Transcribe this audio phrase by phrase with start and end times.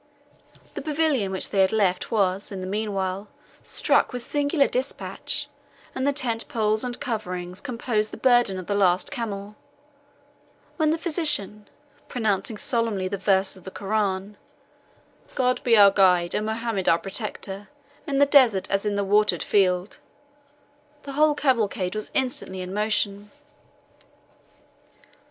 [0.73, 3.27] The pavilion which they had left was, in the meanwhile,
[3.61, 5.47] struck with singular dispatch,
[5.93, 9.57] and the tent poles and coverings composed the burden of the last camel
[10.77, 11.67] when the physician,
[12.09, 14.37] pronouncing solemnly the verse of the Koran,
[15.35, 17.69] "God be our guide, and Mohammed our protector,
[18.07, 19.99] in the desert as in the watered field,"
[21.03, 23.29] the whole cavalcade was instantly in motion.